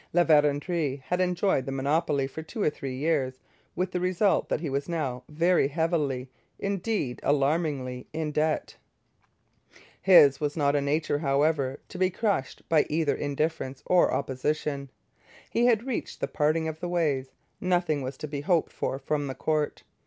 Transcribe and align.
La 0.13 0.25
Vérendrye 0.25 0.99
had 1.03 1.21
enjoyed 1.21 1.67
the 1.67 1.71
monopoly 1.71 2.25
for 2.25 2.41
two 2.41 2.63
or 2.63 2.71
three 2.71 2.95
years 2.95 3.39
with 3.75 3.91
the 3.91 3.99
result 3.99 4.49
that 4.49 4.59
he 4.59 4.67
was 4.67 4.89
now 4.89 5.23
very 5.29 5.67
heavily, 5.67 6.27
indeed 6.57 7.19
alarmingly, 7.21 8.07
in 8.11 8.31
debt. 8.31 8.77
His 10.01 10.39
was 10.39 10.57
not 10.57 10.75
a 10.75 10.81
nature, 10.81 11.19
however, 11.19 11.79
to 11.89 11.99
be 11.99 12.09
crushed 12.09 12.67
by 12.67 12.87
either 12.89 13.13
indifference 13.13 13.83
or 13.85 14.11
opposition. 14.11 14.89
He 15.51 15.67
had 15.67 15.85
reached 15.85 16.19
the 16.19 16.27
parting 16.27 16.67
of 16.67 16.79
the 16.79 16.89
ways. 16.89 17.35
Nothing 17.59 18.01
was 18.01 18.17
to 18.17 18.27
be 18.27 18.41
hoped 18.41 18.73
for 18.73 18.97
from 18.97 19.27
the 19.27 19.35
court. 19.35 19.83